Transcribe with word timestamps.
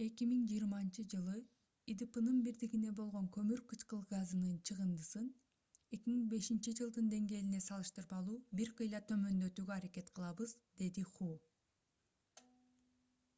2020-жылы 0.00 1.32
идпнын 1.94 2.36
бирдигине 2.48 2.90
болгон 3.00 3.24
көмүр 3.36 3.62
кычкыл 3.72 4.04
газынын 4.12 4.60
чыгындысын 4.70 5.26
2005-жылдын 5.96 7.10
деңгээлине 7.16 7.62
салыштырмалуу 7.66 8.38
бир 8.60 8.72
кыйла 8.82 9.00
төмөндөтүүгө 9.10 9.74
аракет 9.78 10.14
кылабыз 10.20 10.54
деди 10.84 11.06
ху 11.16 11.32